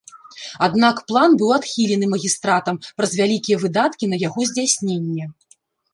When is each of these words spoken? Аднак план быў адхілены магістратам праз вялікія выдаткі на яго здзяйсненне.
Аднак 0.67 1.01
план 1.11 1.35
быў 1.41 1.49
адхілены 1.57 2.05
магістратам 2.15 2.75
праз 3.03 3.11
вялікія 3.21 3.57
выдаткі 3.65 4.05
на 4.15 4.23
яго 4.27 4.39
здзяйсненне. 4.53 5.33